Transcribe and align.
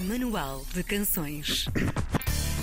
Manual 0.00 0.62
de 0.74 0.82
Canções. 0.82 1.64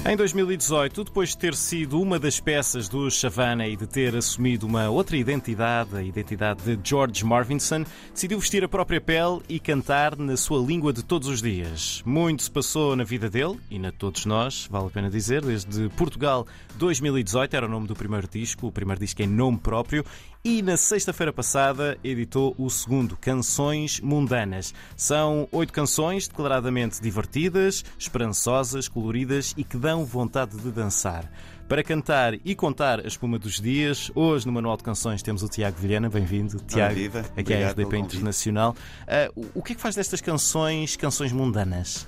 Em 0.06 0.16
2018, 0.18 1.06
depois 1.06 1.30
de 1.30 1.38
ter 1.38 1.56
sido 1.56 2.00
uma 2.00 2.20
das 2.20 2.40
peças 2.40 2.90
do 2.90 3.09
Savannah 3.09 3.67
e 3.67 3.75
de 3.75 3.88
ter 3.88 4.16
assumido 4.16 4.67
uma 4.67 4.90
outra 4.90 5.16
identidade, 5.16 5.96
a 5.96 6.04
identidade 6.04 6.61
de 6.61 6.77
George 6.88 7.25
Marvinson, 7.25 7.85
decidiu 8.14 8.38
vestir 8.38 8.64
a 8.64 8.68
própria 8.68 9.02
pele 9.02 9.41
e 9.48 9.59
cantar 9.59 10.18
na 10.18 10.36
sua 10.36 10.59
língua 10.59 10.91
de 10.93 11.04
todos 11.04 11.27
os 11.27 11.41
dias. 11.41 12.04
Muito 12.05 12.43
se 12.43 12.51
passou 12.51 12.96
na 12.96 13.04
vida 13.04 13.29
dele 13.29 13.57
e 13.71 13.79
na 13.79 13.91
todos 13.91 14.25
nós, 14.25 14.68
vale 14.70 14.88
a 14.88 14.91
pena 14.91 15.09
dizer, 15.09 15.41
desde 15.41 15.88
Portugal 15.89 16.45
2018, 16.75 17.55
era 17.55 17.65
o 17.65 17.70
nome 17.70 17.88
do 17.88 17.95
primeiro 17.95 18.27
disco, 18.27 18.68
o 18.68 18.71
primeiro 18.71 19.00
disco 19.00 19.21
em 19.23 19.27
nome 19.27 19.57
próprio, 19.57 20.05
e 20.46 20.62
na 20.62 20.75
sexta-feira 20.75 21.32
passada 21.32 21.98
editou 22.04 22.54
o 22.57 22.70
segundo, 22.70 23.16
Canções 23.16 24.02
Mundanas. 24.02 24.73
São 24.98 25.48
oito 25.54 25.71
canções 25.71 26.28
declaradamente 26.28 27.02
divertidas, 27.02 27.86
esperançosas, 27.98 28.89
coloridas 28.89 29.54
e 29.56 29.64
que 29.64 29.78
dão 29.78 30.04
vontade 30.04 30.57
de 30.57 30.70
dançar. 30.70 31.32
Para 31.70 31.82
cantar 31.82 32.34
e 32.44 32.54
contar 32.56 33.00
a 33.00 33.08
espuma 33.08 33.40
dos 33.40 33.62
dias, 33.62 34.12
hoje 34.14 34.46
no 34.46 34.52
Manual 34.52 34.76
de 34.76 34.84
Canções 34.84 35.24
temos 35.24 35.44
o 35.44 35.48
Tiago 35.48 35.78
Vilhena. 35.80 36.10
Bem-vindo, 36.10 36.60
Tiago. 36.68 36.94
viva. 36.94 37.20
Aqui 37.22 37.40
Obrigado 37.54 37.76
pelo 37.76 37.88
RDP. 37.88 37.98
Internacional. 38.06 38.76
Ah, 39.08 39.32
o- 39.34 39.46
o 39.60 39.64
que 39.64 39.72
é 39.72 39.76
que 39.76 39.82
faz 39.82 39.96
destas 39.96 40.20
canções 40.20 40.98
canções 40.98 41.32
mundanas? 41.32 42.06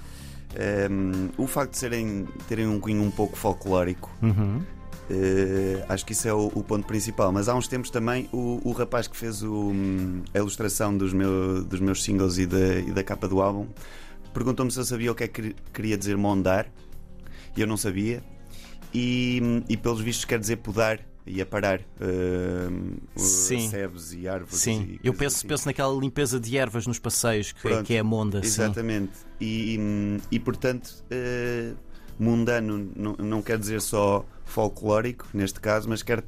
Um, 0.90 1.30
o 1.42 1.48
facto 1.48 1.72
de 1.72 1.78
serem, 1.78 2.28
terem 2.50 2.68
um 2.68 2.80
cunho 2.82 3.02
um 3.02 3.12
pouco 3.12 3.36
folclórico, 3.38 4.10
Uhum. 4.22 4.62
Eh, 5.10 5.86
acho 5.90 6.06
que 6.06 6.14
isso 6.14 6.28
é 6.28 6.34
o, 6.34 6.48
o 6.54 6.64
ponto 6.64 6.86
principal. 6.88 7.32
Mas 7.32 7.48
há 7.50 7.56
uns 7.56 7.68
tempos 7.68 7.90
também, 7.90 8.28
o, 8.32 8.60
o 8.64 8.72
rapaz 8.72 9.08
que 9.08 9.16
fez 9.16 9.44
o, 9.44 9.70
hum, 9.72 10.24
a 10.34 10.38
ilustração 10.38 10.98
dos, 10.98 11.14
meu- 11.14 11.64
dos 11.64 11.80
meus 11.80 12.04
singles 12.04 12.38
e 12.38 12.46
da, 12.46 12.76
e 12.80 12.92
da 12.92 13.04
capa 13.04 13.28
do 13.28 13.42
álbum 13.42 13.68
perguntou-me 14.34 14.70
se 14.70 14.78
eu 14.80 14.84
sabia 14.84 15.12
o 15.12 15.16
que 15.16 15.24
é 15.24 15.28
que 15.30 15.56
queria 15.74 15.98
dizer 15.98 16.18
mondar, 16.18 16.68
e 17.56 17.62
eu 17.62 17.68
não 17.68 17.78
sabia. 17.78 18.22
E, 18.94 19.40
hum, 19.42 19.64
e 19.70 19.78
pelos 19.78 20.02
vistos 20.02 20.26
quer 20.26 20.40
dizer 20.40 20.58
podar 20.58 21.00
e 21.28 21.42
aparar 21.42 21.82
hum, 22.02 22.98
Sim. 23.16 23.70
sebes 23.70 24.14
e 24.14 24.28
árvores. 24.28 24.60
Sim, 24.60 25.00
e 25.04 25.08
eu 25.08 25.14
penso, 25.14 25.38
assim. 25.38 25.48
penso 25.48 25.66
naquela 25.68 25.94
limpeza 26.00 26.40
de 26.40 26.58
ervas 26.58 26.86
nos 26.86 27.00
passeios, 27.00 27.52
que, 27.52 27.68
é- 27.68 27.72
Pronto, 27.72 27.86
que 27.88 27.94
é 27.94 28.00
a 28.00 28.04
monda. 28.04 28.42
sim. 28.42 28.48
Exatamente. 28.48 29.14
E, 29.40 29.76
e, 29.78 30.36
e, 30.36 30.40
portanto, 30.40 31.04
eh, 31.10 31.74
mundano 32.20 32.90
não, 32.96 33.14
não 33.18 33.42
quer 33.42 33.58
dizer 33.58 33.82
só 33.82 34.26
folclórico, 34.46 35.28
neste 35.34 35.60
caso, 35.60 35.90
mas 35.90 36.02
quer, 36.04 36.24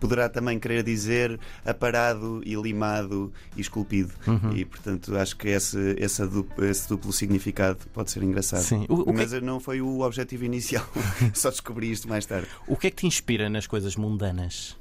poderá 0.00 0.28
também 0.28 0.58
querer 0.58 0.82
dizer 0.82 1.38
aparado 1.64 2.40
e 2.44 2.54
limado 2.56 3.32
e 3.56 3.60
esculpido. 3.60 4.12
Uhum. 4.26 4.56
E, 4.56 4.64
portanto, 4.64 5.16
acho 5.16 5.36
que 5.36 5.48
esse, 5.48 5.94
esse, 5.98 6.26
duplo, 6.26 6.64
esse 6.64 6.88
duplo 6.88 7.12
significado 7.12 7.78
pode 7.92 8.10
ser 8.10 8.22
engraçado. 8.22 8.62
Sim. 8.62 8.86
O- 8.88 9.02
o 9.02 9.04
que 9.04 9.10
é 9.10 9.14
mas 9.26 9.32
não 9.42 9.60
foi 9.60 9.80
o 9.80 10.00
objetivo 10.00 10.44
inicial, 10.44 10.86
só 11.34 11.50
descobri 11.50 11.90
isto 11.90 12.08
mais 12.08 12.24
tarde. 12.26 12.48
O 12.66 12.76
que 12.76 12.86
é 12.86 12.90
que 12.90 12.96
te 12.96 13.06
inspira 13.06 13.48
nas 13.50 13.66
coisas 13.66 13.94
mundanas? 13.96 14.76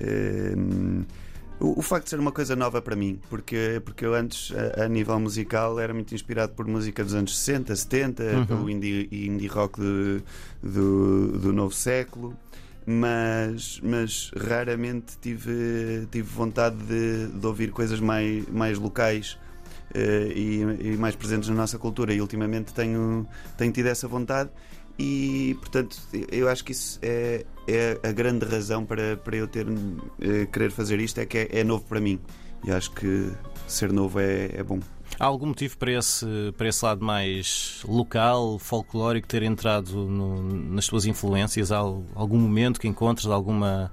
Hum, 0.00 1.04
o, 1.64 1.78
o 1.78 1.82
facto 1.82 2.04
de 2.04 2.10
ser 2.10 2.20
uma 2.20 2.32
coisa 2.32 2.54
nova 2.56 2.80
para 2.82 2.94
mim, 2.96 3.18
porque, 3.30 3.80
porque 3.84 4.04
eu 4.04 4.14
antes, 4.14 4.52
a, 4.78 4.84
a 4.84 4.88
nível 4.88 5.18
musical, 5.20 5.78
era 5.80 5.92
muito 5.94 6.14
inspirado 6.14 6.52
por 6.54 6.66
música 6.66 7.02
dos 7.04 7.14
anos 7.14 7.36
60, 7.38 7.74
70, 7.74 8.22
Uhum. 8.22 8.46
pelo 8.46 8.70
indie, 8.70 9.08
indie 9.12 9.46
rock 9.48 9.80
de- 9.80 10.22
do, 10.62 11.38
do 11.38 11.52
novo 11.52 11.74
século, 11.74 12.36
mas, 12.86 13.80
mas 13.82 14.30
raramente 14.36 15.16
tive, 15.20 16.06
tive 16.10 16.28
vontade 16.28 16.76
de, 16.76 17.28
de 17.28 17.46
ouvir 17.46 17.70
coisas 17.70 18.00
mais, 18.00 18.46
mais 18.48 18.78
locais. 18.78 19.38
eh, 19.94 20.32
e, 20.34 20.60
e 20.94 20.96
mais 20.96 21.14
presentes 21.14 21.48
na 21.48 21.54
nossa 21.54 21.78
cultura 21.78 22.12
e 22.12 22.20
ultimamente 22.20 22.72
tenho, 22.74 23.26
tenho 23.56 23.72
tido 23.72 23.86
essa 23.86 24.08
vontade 24.08 24.50
e 24.98 25.56
portanto 25.60 25.96
eu 26.30 26.48
acho 26.48 26.64
que 26.64 26.72
isso 26.72 26.98
é, 27.02 27.44
é 27.66 27.98
a 28.02 28.12
grande 28.12 28.44
razão 28.46 28.84
para, 28.84 29.16
para 29.16 29.36
eu 29.36 29.48
ter 29.48 29.66
eh, 30.20 30.46
querer 30.52 30.70
fazer 30.70 31.00
isto 31.00 31.18
é 31.20 31.26
que 31.26 31.38
é, 31.38 31.48
é 31.50 31.64
novo 31.64 31.84
para 31.84 32.00
mim 32.00 32.18
e 32.64 32.70
acho 32.70 32.90
que 32.92 33.30
ser 33.66 33.92
novo 33.92 34.20
é, 34.20 34.50
é 34.54 34.62
bom 34.62 34.78
Há 35.20 35.26
algum 35.26 35.46
motivo 35.46 35.76
para 35.78 35.92
esse, 35.92 36.26
para 36.56 36.66
esse 36.68 36.84
lado 36.84 37.04
mais 37.04 37.82
local, 37.86 38.58
folclórico, 38.58 39.28
ter 39.28 39.44
entrado 39.44 39.94
no- 40.08 40.42
nas 40.42 40.88
tuas 40.88 41.04
influências? 41.06 41.70
Há 41.70 41.76
al- 41.78 42.02
algum 42.16 42.36
momento 42.38 42.80
que 42.80 42.88
encontres 42.88 43.26
alguma 43.26 43.92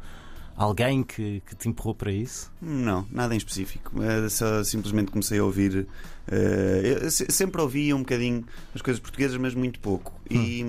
alguém 0.61 1.03
que, 1.03 1.41
que 1.47 1.55
te 1.55 1.67
empurrou 1.69 1.93
para 1.95 2.11
isso? 2.11 2.51
Não, 2.61 3.05
nada 3.11 3.33
em 3.33 3.37
específico. 3.37 3.91
Eh, 4.03 4.29
Só 4.29 4.63
simplesmente 4.63 5.11
comecei 5.11 5.39
a 5.39 5.43
ouvir. 5.43 5.87
eu 6.83 7.09
se- 7.11 7.27
sempre 7.29 7.59
ouvi 7.61 7.93
um 7.93 7.99
bocadinho 7.99 8.43
as 8.73 8.81
coisas 8.81 8.99
portuguesas, 8.99 9.37
mas 9.37 9.53
muito 9.53 9.79
pouco. 9.79 10.13
E, 10.29 10.63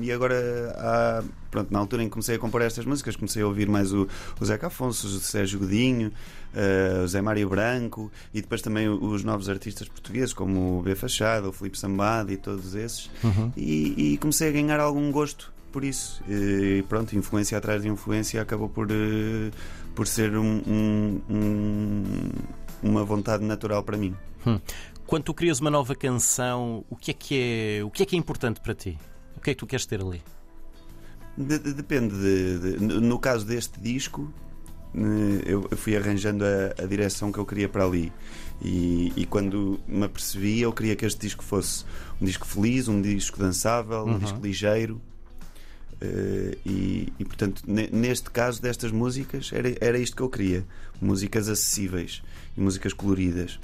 e 0.00 0.12
agora, 0.12 0.36
há, 0.76 1.22
pronto, 1.50 1.72
na 1.72 1.78
altura 1.78 2.02
em 2.02 2.06
que 2.06 2.12
comecei 2.12 2.36
a 2.36 2.38
compor 2.38 2.60
estas 2.62 2.84
músicas, 2.84 3.16
comecei 3.16 3.42
a 3.42 3.46
ouvir 3.46 3.68
mais 3.68 3.92
o, 3.92 4.06
o 4.40 4.44
Zeca 4.44 4.66
Afonso, 4.66 5.06
o 5.06 5.10
Sérgio 5.20 5.58
Godinho, 5.60 6.12
eh, 6.54 7.00
o 7.04 7.08
Zé 7.08 7.22
Mário 7.22 7.48
Branco 7.48 8.10
e 8.34 8.42
depois 8.42 8.60
também 8.60 8.88
os 8.88 9.24
novos 9.24 9.48
artistas 9.48 9.88
portugueses, 9.88 10.32
como 10.34 10.78
o 10.78 10.82
B 10.82 10.94
Fachada, 10.94 11.48
o 11.48 11.52
Filipe 11.52 11.78
Sambado 11.78 12.30
e 12.32 12.36
todos 12.36 12.74
esses. 12.74 13.10
E, 13.56 14.12
e 14.14 14.18
comecei 14.18 14.48
a 14.48 14.52
ganhar 14.52 14.80
algum 14.80 15.10
gosto 15.10 15.52
por 15.76 15.84
isso. 15.84 16.22
E 16.26 16.82
pronto, 16.88 17.14
influência 17.14 17.58
atrás 17.58 17.82
de 17.82 17.88
influência 17.90 18.40
acabou 18.40 18.66
por, 18.66 18.88
eh, 18.90 19.50
por 19.94 20.06
ser 20.06 20.34
um- 20.34 20.62
um- 20.66 21.20
um- 21.28 22.30
uma 22.82 23.04
vontade 23.04 23.44
natural 23.44 23.82
para 23.82 23.98
mim. 23.98 24.14
Quando 25.06 25.24
tu 25.24 25.34
crias 25.34 25.60
uma 25.60 25.70
nova 25.70 25.94
canção, 25.94 26.82
o 26.88 26.96
que 26.96 27.10
é 27.10 27.14
que 27.14 27.34
é, 27.78 27.84
o 27.84 27.90
que 27.90 28.02
é, 28.02 28.06
que 28.06 28.16
é 28.16 28.18
importante 28.18 28.58
para 28.62 28.74
ti? 28.74 28.96
O 29.36 29.40
que 29.42 29.50
é 29.50 29.54
que 29.54 29.58
tu 29.58 29.66
queres 29.66 29.84
ter 29.84 30.00
ali? 30.00 30.22
De- 31.36 31.58
de- 31.58 31.74
depende 31.74 32.14
de, 32.16 32.80
no 32.80 33.18
caso 33.18 33.44
deste 33.44 33.78
disco 33.78 34.32
eh, 34.94 35.42
eu 35.44 35.68
eu 35.70 35.76
fui 35.76 35.94
arranjando 35.94 36.42
a, 36.42 36.82
a 36.84 36.86
direção 36.86 37.30
que 37.30 37.38
eu 37.38 37.44
queria 37.44 37.68
para 37.68 37.84
ali 37.84 38.10
e, 38.62 39.12
e 39.14 39.26
quando 39.26 39.78
me 39.86 40.04
apercebi 40.06 40.62
eu 40.62 40.72
queria 40.72 40.96
que 40.96 41.04
este 41.04 41.20
disco 41.20 41.44
fosse 41.44 41.84
um 42.18 42.24
disco 42.24 42.46
feliz, 42.46 42.88
um 42.88 43.02
disco 43.02 43.38
dançável, 43.38 44.06
um 44.06 44.12
Uhum. 44.12 44.18
disco 44.18 44.40
ligeiro 44.42 44.98
Eh, 46.00 46.58
e, 46.66 47.12
e, 47.18 47.24
portanto 47.24 47.62
ne- 47.66 47.88
neste 47.90 48.30
caso 48.30 48.60
destas 48.60 48.92
músicas 48.92 49.50
era, 49.52 49.74
era 49.80 49.98
isto 49.98 50.14
que 50.14 50.22
eu 50.22 50.28
queria 50.28 50.62
músicas 51.00 51.48
acessíveis 51.48 52.22
e 52.54 52.60
músicas 52.60 52.92
coloridas 52.92 53.58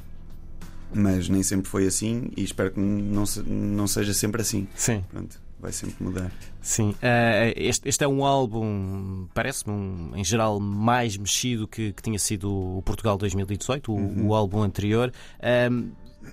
mas 0.94 1.28
nem 1.28 1.42
sempre 1.42 1.68
foi 1.68 1.86
assim 1.86 2.30
e 2.36 2.42
espero 2.42 2.70
que 2.72 2.80
não, 2.80 3.26
se- 3.26 3.42
não 3.42 3.86
seja 3.86 4.14
sempre 4.14 4.40
assim 4.40 4.66
Sim. 4.74 5.04
Pronto, 5.10 5.38
vai 5.60 5.72
sempre 5.72 6.02
mudar 6.02 6.32
Sim, 6.62 6.94
eh, 7.02 7.52
este, 7.56 7.88
este 7.88 8.02
é 8.04 8.08
um 8.08 8.24
álbum, 8.24 9.26
parece-me, 9.34 9.74
um, 9.74 10.12
em 10.14 10.24
geral, 10.24 10.58
mais 10.60 11.16
mexido 11.18 11.66
que, 11.68 11.92
que 11.92 12.00
tinha 12.02 12.18
sido 12.18 12.50
o 12.78 12.80
Portugal 12.82 13.18
2018, 13.18 13.92
o, 13.92 13.96
Uhum. 13.96 14.26
o 14.28 14.34
álbum 14.34 14.62
anterior. 14.62 15.12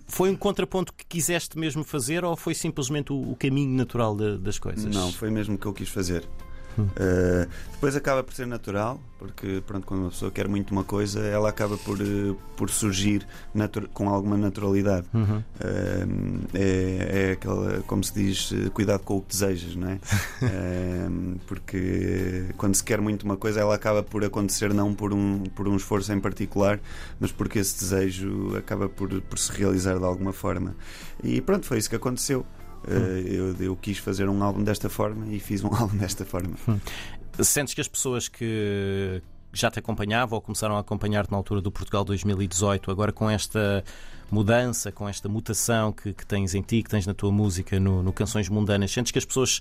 Foi 0.07 0.29
um 0.29 0.35
contraponto 0.35 0.93
que 0.93 1.05
quiseste 1.05 1.57
mesmo 1.57 1.83
fazer 1.83 2.23
ou 2.25 2.35
foi 2.35 2.53
simplesmente 2.53 3.11
o, 3.13 3.31
o 3.31 3.35
caminho 3.35 3.71
natural 3.75 4.15
de- 4.15 4.37
das 4.37 4.57
coisas? 4.59 4.93
Não, 4.93 5.11
foi 5.11 5.29
mesmo 5.29 5.55
o 5.55 5.57
que 5.57 5.65
eu 5.65 5.73
quis 5.73 5.89
fazer. 5.89 6.27
Uh, 6.83 7.49
depois 7.71 7.95
acaba 7.95 8.23
por 8.23 8.33
ser 8.33 8.45
natural, 8.45 8.99
porque 9.17 9.63
pronto, 9.65 9.85
quando 9.85 10.01
uma 10.01 10.09
pessoa 10.09 10.31
quer 10.31 10.47
muito 10.47 10.71
uma 10.71 10.83
coisa, 10.83 11.21
ela 11.21 11.49
acaba 11.49 11.77
por, 11.77 11.99
uh, 11.99 12.35
por 12.55 12.69
surgir 12.69 13.25
com 13.93 14.09
alguma 14.09 14.37
naturalidade. 14.37 15.07
Uhum. 15.13 15.37
Uh, 15.37 16.47
é, 16.53 17.29
é 17.29 17.31
aquela, 17.31 17.81
como 17.83 18.03
se 18.03 18.13
diz, 18.13 18.53
cuidado 18.73 19.01
com 19.03 19.17
o 19.17 19.21
que 19.21 19.29
desejas, 19.29 19.75
não 19.75 19.89
é? 19.89 19.95
Uh, 19.95 21.39
porque 21.47 22.45
quando 22.57 22.75
se 22.75 22.83
quer 22.83 22.99
muito 23.01 23.23
uma 23.23 23.37
coisa, 23.37 23.59
ela 23.59 23.75
acaba 23.75 24.03
por 24.03 24.23
acontecer 24.23 24.73
não 24.73 24.93
por 24.93 25.13
um, 25.13 25.43
por 25.55 25.67
um 25.67 25.75
esforço 25.75 26.11
em 26.11 26.19
particular, 26.19 26.79
mas 27.19 27.31
porque 27.31 27.59
esse 27.59 27.79
desejo 27.79 28.55
acaba 28.57 28.89
por, 28.89 29.21
por 29.21 29.39
se 29.39 29.51
realizar 29.51 29.97
de 29.97 30.05
alguma 30.05 30.33
forma. 30.33 30.75
E 31.23 31.41
pronto, 31.41 31.65
foi 31.65 31.77
isso 31.77 31.89
que 31.89 31.95
aconteceu. 31.95 32.45
Uh, 32.87 33.27
eu, 33.27 33.55
eu 33.59 33.75
quis 33.75 33.97
fazer 33.97 34.29
um 34.29 34.41
álbum 34.41 34.63
desta 34.63 34.89
forma 34.89 35.27
e 35.27 35.39
fiz 35.39 35.63
um 35.63 35.73
álbum 35.75 35.97
desta 35.97 36.25
forma. 36.25 36.55
Sentes 37.41 37.73
que 37.73 37.81
as 37.81 37.87
pessoas 37.87 38.27
que 38.27 39.21
já 39.51 39.69
te 39.71 39.79
acompanhavam 39.79 40.35
ou 40.35 40.41
começaram 40.41 40.75
a 40.77 40.79
acompanhar-te 40.79 41.31
na 41.31 41.37
altura 41.37 41.61
do 41.61 41.71
Portugal 41.71 42.03
2018, 42.03 42.91
agora 42.91 43.11
com 43.11 43.29
esta 43.29 43.83
mudança, 44.31 44.91
com 44.91 45.09
esta 45.09 45.27
mutação 45.27 45.91
que, 45.91 46.13
que 46.13 46.25
tens 46.25 46.53
em 46.53 46.61
ti, 46.61 46.83
que 46.83 46.89
tens 46.89 47.05
na 47.05 47.13
tua 47.13 47.31
música, 47.31 47.79
no, 47.79 48.03
no 48.03 48.13
Canções 48.13 48.47
Mundanas, 48.47 48.91
sentes 48.91 49.11
que 49.11 49.17
as 49.17 49.25
pessoas 49.25 49.59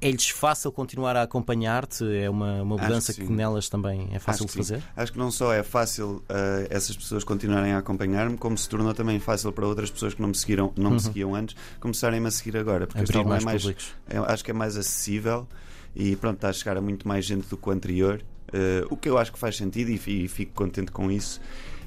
é-lhes 0.00 0.28
fácil 0.28 0.70
continuar 0.72 1.16
a 1.16 1.22
acompanhar-te? 1.22 2.04
É 2.16 2.28
uma, 2.28 2.62
uma 2.62 2.76
mudança 2.76 3.12
que 3.14 3.24
que, 3.24 3.32
nelas 3.32 3.68
também 3.68 4.08
é 4.12 4.18
fácil 4.18 4.46
de 4.46 4.52
que 4.52 4.64
sim. 4.64 4.74
fazer? 4.74 4.82
Acho 4.96 5.12
que 5.12 5.18
não 5.18 5.30
só 5.30 5.52
é 5.52 5.62
fácil 5.62 6.16
uh, 6.28 6.66
essas 6.70 6.96
pessoas 6.96 7.24
continuarem 7.24 7.72
a 7.72 7.78
acompanhar-me, 7.78 8.36
como 8.36 8.56
se 8.58 8.68
tornou 8.68 8.92
também 8.92 9.18
fácil 9.18 9.50
para 9.52 9.66
outras 9.66 9.90
pessoas 9.90 10.12
que 10.14 10.20
não 10.20 10.28
me 10.28 10.34
seguiram, 10.34 10.72
não 10.76 10.88
Uhum. 10.90 10.94
me 10.94 11.00
seguiam 11.00 11.34
antes, 11.34 11.56
começarem-me 11.80 12.26
a 12.26 12.30
seguir 12.30 12.56
agora. 12.56 12.86
Porque 12.86 13.00
Abrir 13.02 13.24
mais, 13.24 13.42
é 13.42 13.46
mais, 13.46 13.62
públicos. 13.62 13.92
é- 14.08 14.18
acho 14.18 14.44
que 14.44 14.50
é 14.50 14.54
mais 14.54 14.76
acessível 14.76 15.48
e 15.96 16.16
pronto, 16.16 16.36
está 16.36 16.48
a 16.50 16.52
chegar 16.52 16.76
a 16.76 16.80
muito 16.80 17.06
mais 17.08 17.24
gente 17.24 17.48
do 17.48 17.56
que 17.56 17.68
o 17.68 17.72
anterior. 17.72 18.20
Uh, 18.52 18.86
o 18.90 18.96
que 18.96 19.08
eu 19.08 19.16
acho 19.18 19.32
que 19.32 19.38
faz 19.38 19.56
sentido 19.56 19.90
e, 19.90 20.24
e 20.24 20.28
fico 20.28 20.52
contente 20.52 20.92
com 20.92 21.10
isso. 21.10 21.40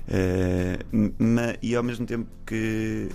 Uh, 0.07 1.13
ma- 1.19 1.56
e 1.62 1.75
ao 1.75 1.83
mesmo 1.83 2.06
tempo 2.06 2.27
que, 2.45 3.10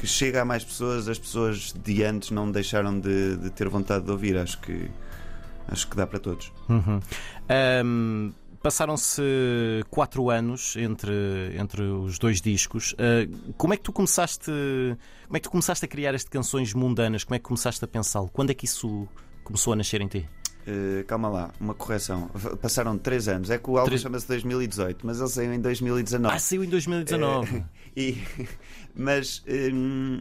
que 0.00 0.06
chega 0.06 0.40
a 0.40 0.44
mais 0.46 0.64
pessoas, 0.64 1.08
as 1.08 1.18
pessoas 1.18 1.74
de 1.84 2.02
antes 2.02 2.30
não 2.30 2.50
deixaram 2.50 2.98
de, 2.98 3.36
de 3.36 3.50
ter 3.50 3.68
vontade 3.68 4.06
de 4.06 4.10
ouvir. 4.10 4.36
Acho 4.38 4.58
que 4.58 4.90
acho 5.68 5.86
que 5.86 5.94
dá 5.94 6.06
para 6.06 6.18
todos. 6.18 6.50
Uhum. 6.68 7.00
Um, 7.84 8.32
Passaram-se 8.62 9.22
quatro 9.88 10.28
anos 10.28 10.76
entre, 10.76 11.56
entre 11.58 11.80
os 11.82 12.18
dois 12.18 12.42
discos. 12.42 12.92
Uh, 12.92 13.54
como 13.56 13.72
é 13.72 13.76
que 13.76 13.82
tu 13.82 13.90
começaste? 13.90 14.50
Como 15.26 15.36
é 15.36 15.40
que 15.40 15.44
tu 15.44 15.50
começaste 15.50 15.82
a 15.82 15.88
criar 15.88 16.14
estas 16.14 16.28
canções 16.28 16.74
mundanas? 16.74 17.24
Como 17.24 17.36
é 17.36 17.38
que 17.38 17.44
começaste 17.44 17.82
a 17.82 17.88
pensá-lo? 17.88 18.28
Quando 18.30 18.50
é 18.50 18.54
que 18.54 18.66
isso 18.66 19.08
começou 19.44 19.72
a 19.72 19.76
nascer 19.76 20.02
em 20.02 20.08
ti? 20.08 20.28
Uh, 20.70 21.04
calma 21.04 21.28
lá, 21.28 21.50
uma 21.60 21.74
correção. 21.74 22.28
Passaram 22.62 22.96
três 22.96 23.26
anos. 23.26 23.50
É 23.50 23.58
que 23.58 23.68
o 23.68 23.76
álbum 23.76 23.88
três... 23.88 24.02
chama-se 24.02 24.28
2018, 24.28 25.04
mas 25.04 25.18
ele 25.18 25.28
saiu 25.28 25.52
em 25.52 25.60
2019. 25.60 26.34
Ah, 26.34 26.38
saiu 26.38 26.62
em 26.62 26.68
2019. 26.68 27.56
Uh, 27.56 27.64
e, 27.96 28.22
mas. 28.94 29.42
Um, 29.48 30.20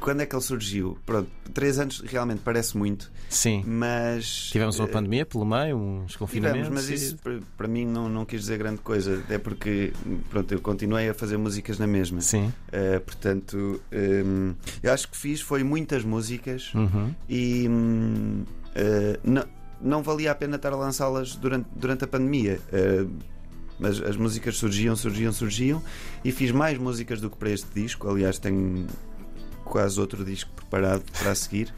quando 0.00 0.20
é 0.20 0.26
que 0.26 0.34
ele 0.34 0.42
surgiu? 0.42 0.98
Pronto, 1.04 1.30
três 1.52 1.78
anos 1.78 2.00
realmente 2.00 2.40
parece 2.44 2.76
muito. 2.76 3.10
Sim. 3.28 3.62
Mas. 3.66 4.50
Tivemos 4.50 4.78
uma 4.78 4.88
uh, 4.88 4.90
pandemia 4.90 5.26
pelo 5.26 5.44
meio, 5.44 5.76
uns 5.76 6.16
confinamentos. 6.16 6.68
Tivemos, 6.68 6.88
mas 6.88 7.02
isso 7.02 7.16
para, 7.56 7.68
mim 7.68 7.84
não, 7.84 8.08
não 8.08 8.24
quis 8.24 8.40
dizer 8.40 8.58
grande 8.58 8.80
coisa. 8.80 9.22
É 9.28 9.38
porque, 9.38 9.92
pronto, 10.30 10.52
eu 10.52 10.60
continuei 10.60 11.08
a 11.08 11.14
fazer 11.14 11.36
músicas 11.36 11.78
na 11.78 11.86
mesma. 11.86 12.20
Sim. 12.20 12.46
Uh, 12.68 13.00
portanto, 13.00 13.80
um, 13.92 14.54
eu 14.82 14.92
acho 14.92 15.08
que 15.08 15.16
fiz 15.16 15.40
foi 15.40 15.62
muitas 15.62 16.04
músicas 16.04 16.72
uhum. 16.74 17.14
e. 17.28 17.66
Um, 17.68 18.44
uh, 18.44 18.46
eh, 18.78 19.20
não, 19.24 19.44
não 19.80 20.02
valia 20.02 20.32
a 20.32 20.34
pena 20.34 20.56
estar 20.56 20.72
a 20.72 20.76
lançá-las 20.76 21.34
durante, 21.34 21.66
durante 21.74 22.04
a 22.04 22.06
pandemia. 22.06 22.60
mas 23.78 24.00
as 24.00 24.16
músicas 24.16 24.56
surgiam, 24.56 24.96
surgiam, 24.96 25.32
surgiam 25.32 25.82
e 26.24 26.32
fiz 26.32 26.50
mais 26.50 26.78
músicas 26.78 27.20
do 27.20 27.28
que 27.28 27.36
para 27.36 27.50
este 27.50 27.68
disco. 27.74 28.08
Aliás, 28.08 28.38
tenho 28.38 28.86
quase 29.76 30.00
outro 30.00 30.24
disco 30.24 30.50
preparado 30.56 31.02
para 31.18 31.34
seguir. 31.34 31.74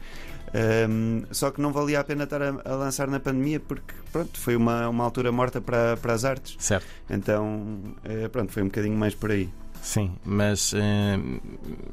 Um, 0.89 1.23
só 1.31 1.51
que 1.51 1.61
não 1.61 1.73
valia 1.73 1.99
a 1.99 2.03
pena 2.03 2.23
estar 2.23 2.41
a, 2.41 2.61
a, 2.63 2.75
lançar 2.75 3.09
na 3.09 3.19
pandemia 3.19 3.59
porque 3.59 3.93
pronto, 4.11 4.39
foi 4.39 4.55
uma, 4.55 4.87
uma 4.87 5.03
altura 5.03 5.33
morta 5.33 5.59
para, 5.59 5.97
para 5.97 6.13
as 6.13 6.23
artes. 6.23 6.55
Certo. 6.57 6.87
Então 7.09 7.77
uh, 8.05 8.29
pronto, 8.31 8.53
foi 8.53 8.63
um 8.63 8.67
bocadinho 8.67 8.97
mais 8.97 9.13
por 9.13 9.31
aí. 9.31 9.49
Sim, 9.81 10.15
mas 10.23 10.71
uh, 10.71 10.77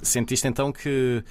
sentiste 0.00 0.47
então 0.47 0.73
que 0.73 1.25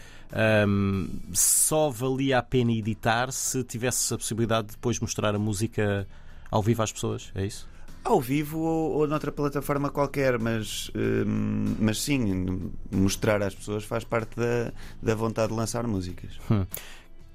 só 1.31 1.89
valia 1.89 2.39
a 2.39 2.44
pena 2.44 2.74
editar 2.74 3.31
se 3.31 3.63
tivesse 3.63 4.13
a 4.13 4.18
possibilidade 4.18 4.68
de 4.68 4.74
depois 4.74 5.00
mostrar 5.00 5.33
a 5.33 5.39
música 5.39 6.06
ao 6.51 6.62
vivo 6.62 6.83
às 6.83 6.92
pessoas, 6.92 7.31
é 7.33 7.45
isso? 7.45 7.66
Ao 8.06 8.22
vivo 8.22 8.60
ou, 8.60 8.92
ou 9.00 9.07
noutra 9.07 9.31
plataforma 9.31 9.90
qualquer, 9.90 10.38
mas, 10.38 10.92
hum, 10.96 11.75
mas 11.80 12.00
sim, 12.00 12.72
mostrar 12.92 13.42
às 13.42 13.56
pessoas 13.56 13.84
faz 13.84 14.04
parte 14.04 14.38
da, 14.38 14.72
da 15.02 15.16
vontade 15.16 15.50
de 15.50 15.57
lançar 15.57 15.88
músicas. 15.88 16.40
Hum. 16.50 16.66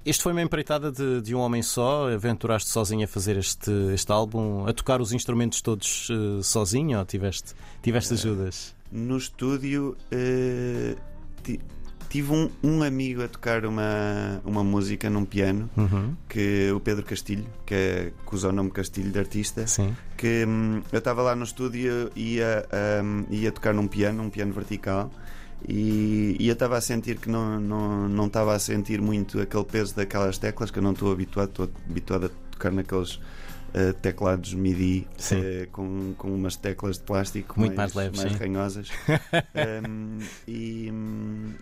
Este 0.05 0.23
foi 0.23 0.31
uma 0.31 0.41
empreitada 0.41 0.89
de, 0.89 1.21
de 1.21 1.35
um 1.35 1.39
homem 1.39 1.61
só? 1.61 2.09
Aventuraste 2.09 2.69
sozinho 2.69 3.03
a 3.03 3.07
fazer 3.07 3.37
este, 3.37 3.69
este 3.93 4.11
álbum, 4.11 4.65
a 4.65 4.73
tocar 4.73 5.01
os 5.01 5.11
instrumentos 5.11 5.61
todos 5.61 6.09
uh, 6.09 6.41
sozinho 6.41 6.97
ou 6.97 7.05
tiveste, 7.05 7.53
tiveste 7.83 8.13
ajudas? 8.13 8.73
Uh, 8.91 8.97
no 8.97 9.17
estúdio. 9.17 9.97
Uh, 10.11 10.97
Tive 12.11 12.33
um, 12.33 12.49
um, 12.61 12.83
amigo 12.83 13.23
a 13.23 13.27
tocar 13.29 13.65
uma, 13.65 14.41
uma 14.43 14.65
música 14.65 15.09
num 15.09 15.23
piano, 15.23 15.69
uhum. 15.77 16.13
que 16.27 16.69
o 16.75 16.79
Pedro 16.81 17.05
Castilho, 17.05 17.45
que, 17.65 17.73
é, 17.73 18.11
que 18.27 18.35
usa 18.35 18.49
o 18.49 18.51
nome 18.51 18.69
Castilho 18.69 19.09
de 19.09 19.17
artista, 19.17 19.65
Sim. 19.65 19.95
que 20.17 20.43
hum, 20.45 20.81
eu 20.91 20.99
estava 20.99 21.21
lá 21.21 21.37
no 21.37 21.45
estúdio 21.45 22.11
e 22.13 22.35
ia, 22.35 22.67
um, 23.01 23.33
ia 23.33 23.49
tocar 23.49 23.73
num 23.73 23.87
piano, 23.87 24.23
um 24.23 24.29
piano 24.29 24.51
vertical. 24.51 25.09
E, 25.65 26.35
e 26.37 26.49
eu 26.49 26.53
estava 26.53 26.75
a 26.77 26.81
sentir 26.81 27.17
que 27.17 27.29
não, 27.29 27.57
não, 27.61 28.09
não 28.09 28.27
estava 28.27 28.53
a 28.53 28.59
sentir 28.59 28.99
muito 28.99 29.39
aquele 29.39 29.63
peso 29.63 29.95
daquelas 29.95 30.37
teclas 30.37 30.69
que 30.69 30.79
eu 30.79 30.83
não 30.83 30.91
estou 30.91 31.13
habituado, 31.13 31.47
estou 31.47 31.69
habituado 31.89 32.25
a 32.25 32.29
tocar 32.51 32.73
naqueles 32.73 33.21
uh, 33.73 33.93
teclados 33.93 34.53
MIDI 34.53 35.07
uh, 35.17 35.71
com, 35.71 36.13
com 36.17 36.33
umas 36.33 36.55
teclas 36.55 36.97
de 36.97 37.03
plástico 37.03 37.59
muito 37.59 37.75
mais, 37.75 37.93
mais 37.93 38.05
leves, 38.05 38.23
mais 38.23 38.35
ranhosas. 38.39 38.89
um, 39.87 40.19
e, 40.47 40.91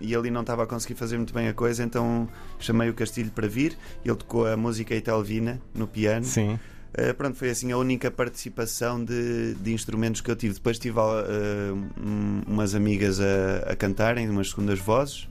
e 0.02 0.16
ali 0.16 0.32
não 0.32 0.42
estava 0.42 0.64
a 0.64 0.68
conseguir 0.68 0.96
fazer 0.96 1.18
muito 1.18 1.34
bem 1.34 1.48
a 1.48 1.54
coisa, 1.54 1.84
então 1.84 2.28
chamei 2.60 2.90
o 2.90 2.94
Castilho 2.94 3.32
para 3.32 3.48
vir. 3.48 3.78
Ele 4.04 4.16
tocou 4.16 4.48
a 4.48 4.58
música 4.58 4.96
Italvina 4.96 5.60
no 5.74 5.88
piano. 5.88 6.26
Sim. 6.26 6.60
Uh, 6.92 7.14
pronto, 7.14 7.38
foi 7.38 7.52
assim 7.52 7.72
a 7.72 7.78
única 7.78 8.10
participação 8.10 9.04
de, 9.04 9.54
de 9.56 9.74
instrumentos 9.74 10.22
que 10.22 10.32
eu 10.32 10.36
tive. 10.36 10.56
Depois 10.56 10.80
tive 10.80 10.98
uh, 10.98 11.04
um, 12.04 12.42
umas 12.48 12.74
amigas 12.74 13.20
a, 13.20 13.72
a 13.72 13.76
cantarem, 13.76 14.28
umas 14.28 14.50
segundas 14.50 14.80
vozes. 14.80 15.28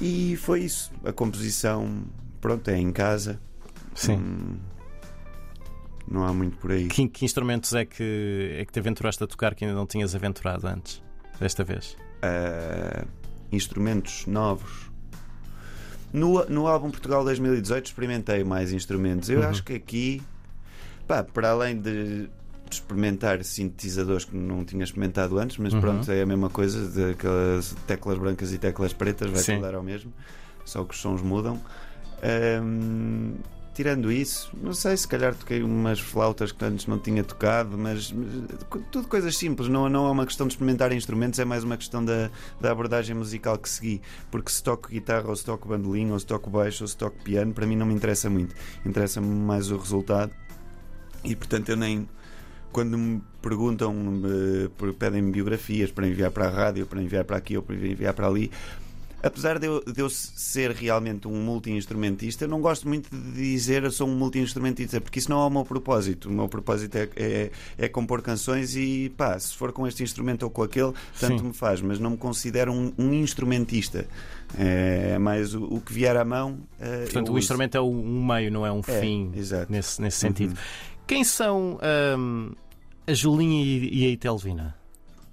E 0.00 0.36
foi 0.36 0.60
isso. 0.60 0.92
A 1.04 1.12
composição, 1.12 2.04
pronto, 2.40 2.68
é 2.70 2.76
em 2.78 2.92
casa. 2.92 3.40
Sim. 3.94 4.16
Hum, 4.16 4.56
não 6.08 6.24
há 6.24 6.32
muito 6.32 6.56
por 6.58 6.72
aí. 6.72 6.88
Que, 6.88 7.08
que, 7.08 7.24
instrumentos 7.24 7.72
é 7.74 7.84
que, 7.84 8.56
é 8.58 8.64
que 8.64 8.72
te 8.72 8.78
aventuraste 8.78 9.22
a 9.22 9.26
tocar 9.26 9.54
que 9.54 9.64
ainda 9.64 9.76
não 9.76 9.86
tinhas 9.86 10.14
aventurado 10.14 10.66
antes, 10.66 11.02
desta 11.40 11.64
vez? 11.64 11.96
Uh, 12.22 13.06
instrumentos 13.50 14.26
novos. 14.26 14.90
No, 16.12 16.44
no 16.44 16.68
álbum 16.68 16.90
Portugal 16.90 17.24
2018 17.24 17.86
experimentei 17.86 18.44
mais 18.44 18.72
instrumentos. 18.72 19.28
Eu 19.28 19.40
uhum. 19.40 19.48
acho 19.48 19.64
que 19.64 19.74
aqui, 19.74 20.22
pá, 21.08 21.24
para 21.24 21.50
além 21.50 21.80
de 21.80 22.28
experimentar 22.70 23.42
sintetizadores 23.44 24.24
que 24.24 24.36
não 24.36 24.64
tinha 24.64 24.84
experimentado 24.84 25.38
antes, 25.38 25.58
mas 25.58 25.72
uhum. 25.72 25.80
pronto, 25.80 26.10
é 26.10 26.22
a 26.22 26.26
mesma 26.26 26.50
coisa, 26.50 27.10
aquelas 27.10 27.74
teclas 27.86 28.18
brancas 28.18 28.52
e 28.52 28.58
teclas 28.58 28.92
pretas, 28.92 29.30
vai 29.30 29.40
Sim. 29.40 29.60
dar 29.60 29.74
ao 29.74 29.82
mesmo, 29.82 30.12
só 30.64 30.84
que 30.84 30.94
os 30.94 31.00
sons 31.00 31.20
mudam. 31.22 31.60
Um, 32.62 33.34
tirando 33.74 34.10
isso, 34.10 34.50
não 34.62 34.72
sei, 34.72 34.96
se 34.96 35.06
calhar 35.06 35.34
toquei 35.34 35.62
umas 35.62 35.98
flautas 35.98 36.52
que 36.52 36.64
antes 36.64 36.86
não 36.86 36.98
tinha 36.98 37.24
tocado, 37.24 37.76
mas, 37.76 38.12
mas 38.12 38.82
tudo 38.90 39.08
coisas 39.08 39.36
simples, 39.36 39.68
não, 39.68 39.88
não 39.88 40.06
é 40.06 40.10
uma 40.10 40.24
questão 40.24 40.46
de 40.46 40.54
experimentar 40.54 40.92
instrumentos, 40.92 41.38
é 41.40 41.44
mais 41.44 41.64
uma 41.64 41.76
questão 41.76 42.04
da, 42.04 42.30
da 42.60 42.70
abordagem 42.70 43.16
musical 43.16 43.58
que 43.58 43.68
segui. 43.68 44.00
Porque 44.30 44.50
se 44.50 44.62
toco 44.62 44.88
guitarra, 44.88 45.28
ou 45.28 45.34
se 45.34 45.44
toco 45.44 45.68
bandolim, 45.68 46.10
ou 46.12 46.18
se 46.18 46.26
toco 46.26 46.48
baixo, 46.48 46.84
ou 46.84 46.88
se 46.88 46.96
toco 46.96 47.20
piano, 47.24 47.52
para 47.52 47.66
mim 47.66 47.76
não 47.76 47.86
me 47.86 47.94
interessa 47.94 48.30
muito. 48.30 48.54
Interessa-me 48.86 49.26
mais 49.26 49.70
o 49.70 49.76
resultado. 49.76 50.32
E 51.24 51.34
portanto 51.34 51.68
eu 51.70 51.76
nem 51.76 52.08
quando 52.74 52.98
me 52.98 53.22
perguntam, 53.40 53.94
me 53.94 54.92
pedem-me 54.98 55.30
biografias 55.30 55.92
para 55.92 56.08
enviar 56.08 56.32
para 56.32 56.46
a 56.46 56.50
rádio, 56.50 56.86
para 56.86 57.00
enviar 57.00 57.24
para 57.24 57.36
aqui 57.36 57.56
ou 57.56 57.62
para 57.62 57.76
enviar 57.76 58.12
para 58.12 58.26
ali, 58.26 58.50
apesar 59.24 59.58
de 59.58 59.66
eu, 59.66 59.82
de 59.84 60.00
eu 60.00 60.10
ser 60.10 60.70
realmente 60.70 61.26
um 61.26 61.42
multi-instrumentista, 61.42 62.46
não 62.46 62.60
gosto 62.60 62.86
muito 62.86 63.08
de 63.10 63.32
dizer 63.32 63.84
eu 63.84 63.90
sou 63.90 64.06
um 64.06 64.14
multi-instrumentista, 64.14 65.00
porque 65.00 65.18
isso 65.18 65.30
não 65.30 65.40
é 65.42 65.46
o 65.46 65.50
meu 65.50 65.64
propósito. 65.64 66.28
O 66.28 66.32
meu 66.32 66.48
propósito 66.48 66.96
é, 66.96 67.08
é, 67.16 67.50
é, 67.78 67.88
compor 67.88 68.20
canções 68.20 68.76
e 68.76 69.12
pá, 69.16 69.38
se 69.38 69.56
for 69.56 69.72
com 69.72 69.86
este 69.86 70.02
instrumento 70.02 70.42
ou 70.42 70.50
com 70.50 70.62
aquele, 70.62 70.92
tanto 71.18 71.38
Sim. 71.38 71.46
me 71.48 71.54
faz, 71.54 71.80
mas 71.80 71.98
não 71.98 72.10
me 72.10 72.16
considero 72.16 72.72
um, 72.72 72.92
um 72.98 73.12
instrumentista. 73.14 74.06
É 74.58 75.18
mais 75.18 75.54
o, 75.54 75.64
o, 75.64 75.80
que 75.80 75.92
vier 75.92 76.16
à 76.16 76.24
mão. 76.24 76.58
Uh, 76.78 77.04
Portanto, 77.04 77.32
o 77.32 77.38
instrumento 77.38 77.76
é 77.76 77.80
um 77.80 78.24
meio, 78.24 78.52
não 78.52 78.64
é 78.64 78.70
um 78.70 78.80
é, 78.86 79.00
fim 79.00 79.32
exato. 79.34 79.72
nesse, 79.72 80.00
nesse 80.00 80.18
sentido. 80.18 80.50
Uhum. 80.50 80.94
Quem 81.06 81.24
são 81.24 81.78
um, 82.18 82.52
a 83.06 83.12
Julinha 83.14 83.64
e 83.64 84.04
a 84.04 84.08
Itelvina? 84.10 84.83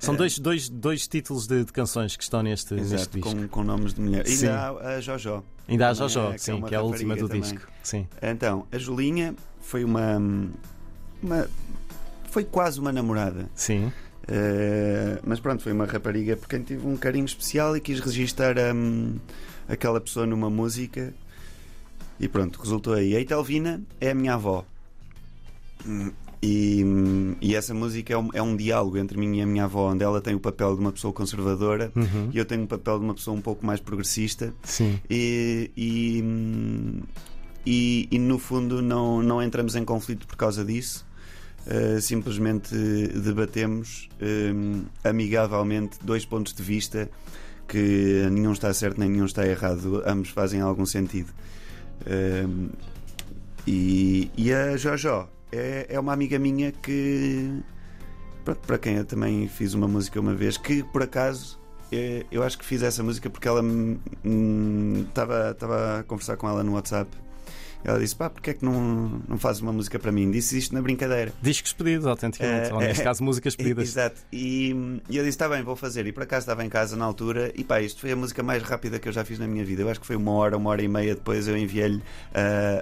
São 0.01 0.15
é. 0.15 0.17
dois, 0.17 0.39
dois, 0.39 0.67
dois 0.67 1.07
títulos 1.07 1.45
de, 1.45 1.63
de 1.63 1.71
canções 1.71 2.17
que 2.17 2.23
estão 2.23 2.41
neste, 2.41 2.73
Exato, 2.73 2.91
neste 2.91 3.21
disco. 3.21 3.29
Com, 3.35 3.47
com 3.47 3.63
nomes 3.63 3.93
de 3.93 4.01
mulher. 4.01 4.25
Sim. 4.25 4.47
Ainda 4.47 4.59
há 4.59 4.95
a 4.95 5.01
Jojo. 5.01 5.43
Ainda 5.67 5.87
há 5.87 5.89
a 5.91 5.93
Jojo, 5.93 6.19
é, 6.19 6.37
sim, 6.39 6.59
que 6.59 6.65
é, 6.65 6.69
que 6.69 6.75
é 6.75 6.77
a 6.79 6.81
última 6.81 7.15
do 7.15 7.27
também. 7.27 7.41
disco. 7.41 7.67
Sim. 7.83 8.07
Então, 8.19 8.65
a 8.71 8.77
Julinha 8.79 9.35
foi 9.61 9.83
uma, 9.83 10.17
uma. 11.21 11.47
Foi 12.31 12.43
quase 12.43 12.79
uma 12.79 12.91
namorada. 12.91 13.47
Sim. 13.53 13.85
Uh, 14.23 15.21
mas 15.23 15.39
pronto, 15.39 15.61
foi 15.61 15.71
uma 15.71 15.85
rapariga 15.85 16.35
por 16.35 16.47
quem 16.47 16.63
tive 16.63 16.87
um 16.87 16.97
carinho 16.97 17.25
especial 17.25 17.77
e 17.77 17.79
quis 17.79 17.99
registar 17.99 18.55
um, 18.73 19.19
aquela 19.69 20.01
pessoa 20.01 20.25
numa 20.25 20.49
música. 20.49 21.13
E 22.19 22.27
pronto, 22.27 22.59
resultou 22.59 22.93
aí. 22.93 23.15
A 23.15 23.19
Itelvina 23.19 23.81
é 23.99 24.09
a 24.09 24.15
minha 24.15 24.33
avó. 24.33 24.65
E, 26.43 26.83
e, 27.39 27.55
essa 27.55 27.71
música 27.71 28.13
é 28.13 28.17
um, 28.17 28.29
é 28.33 28.41
um, 28.41 28.55
diálogo 28.55 28.97
entre 28.97 29.15
mim 29.15 29.37
e 29.37 29.41
a 29.41 29.45
minha 29.45 29.65
avó, 29.65 29.91
onde 29.91 30.03
ela 30.03 30.19
tem 30.19 30.33
o 30.33 30.39
papel 30.39 30.73
de 30.73 30.81
uma 30.81 30.91
pessoa 30.91 31.13
conservadora 31.13 31.91
uhum. 31.95 32.31
e 32.33 32.37
eu 32.37 32.45
tenho 32.45 32.63
o 32.63 32.67
papel 32.67 32.97
de 32.97 33.05
uma 33.05 33.13
pessoa 33.13 33.37
um 33.37 33.41
pouco 33.41 33.63
mais 33.63 33.79
progressista. 33.79 34.51
Sim. 34.63 34.99
E, 35.07 35.69
e, 35.77 36.23
e, 37.63 38.07
e 38.09 38.17
no 38.19 38.39
fundo 38.39 38.81
não, 38.81 39.21
não 39.21 39.41
entramos 39.41 39.75
em 39.75 39.85
conflito 39.85 40.25
por 40.25 40.35
causa 40.35 40.65
disso. 40.65 41.05
Uh, 41.61 42.01
simplesmente 42.01 42.75
debatemos 43.23 44.09
uh, 44.19 44.83
amigavelmente 45.03 45.99
dois 46.03 46.25
pontos 46.25 46.53
de 46.53 46.63
vista 46.63 47.07
que 47.67 48.27
nenhum 48.31 48.51
está 48.51 48.73
certo 48.73 48.99
nem 48.99 49.07
nenhum 49.07 49.25
está 49.25 49.45
errado, 49.45 50.01
ambos 50.07 50.29
fazem 50.29 50.59
algum 50.59 50.87
sentido. 50.87 51.29
Uh, 52.01 52.71
e, 53.67 54.31
e 54.35 54.51
a 54.51 54.75
Jojo 54.75 55.27
é, 55.51 55.87
é 55.89 55.99
uma 55.99 56.13
amiga 56.13 56.39
minha 56.39 56.71
que, 56.71 57.61
pronto, 58.43 58.59
para 58.65 58.77
quem 58.77 58.95
eu 58.95 59.05
também 59.05 59.47
fiz 59.47 59.73
uma 59.73 59.87
música 59.87 60.19
uma 60.19 60.33
vez, 60.33 60.57
que 60.57 60.83
por 60.83 61.03
acaso 61.03 61.59
eh, 61.91 62.25
eu 62.31 62.41
acho 62.43 62.57
que 62.57 62.65
fiz 62.65 62.81
essa 62.81 63.03
música 63.03 63.29
porque 63.29 63.47
ela 63.47 63.61
estava 65.09 65.99
a 65.99 66.03
conversar 66.03 66.37
com 66.37 66.47
ela 66.47 66.63
no 66.63 66.73
WhatsApp 66.73 67.09
ela 67.83 67.99
disse: 67.99 68.15
pá, 68.15 68.29
porque 68.29 68.51
é 68.51 68.53
que 68.53 68.63
não, 68.63 69.21
não 69.27 69.37
fazes 69.37 69.61
uma 69.61 69.73
música 69.73 69.97
para 69.99 70.11
mim? 70.11 70.29
Disse 70.29 70.57
isto 70.57 70.73
na 70.73 70.81
brincadeira. 70.81 71.33
Discos 71.41 71.73
pedidos, 71.73 72.05
autenticamente. 72.05 72.71
Uh, 72.71 72.75
ou 72.75 72.81
neste 72.81 73.01
uh, 73.01 73.03
caso, 73.03 73.23
músicas 73.23 73.55
pedidas. 73.55 73.89
Exato. 73.89 74.21
E, 74.31 74.75
e 75.09 75.17
eu 75.17 75.23
disse: 75.23 75.35
está 75.35 75.49
bem, 75.49 75.63
vou 75.63 75.75
fazer. 75.75 76.05
E 76.05 76.11
por 76.11 76.23
acaso 76.23 76.43
estava 76.43 76.63
em 76.63 76.69
casa 76.69 76.95
na 76.95 77.05
altura. 77.05 77.51
E 77.55 77.63
pá, 77.63 77.81
isto 77.81 78.01
foi 78.01 78.11
a 78.11 78.15
música 78.15 78.43
mais 78.43 78.63
rápida 78.63 78.99
que 78.99 79.07
eu 79.07 79.13
já 79.13 79.23
fiz 79.23 79.39
na 79.39 79.47
minha 79.47 79.65
vida. 79.65 79.81
Eu 79.81 79.89
acho 79.89 79.99
que 79.99 80.05
foi 80.05 80.15
uma 80.15 80.31
hora, 80.31 80.57
uma 80.57 80.69
hora 80.69 80.81
e 80.81 80.87
meia 80.87 81.15
depois 81.15 81.47
eu 81.47 81.57
enviei-lhe 81.57 81.97
uh, 81.97 82.01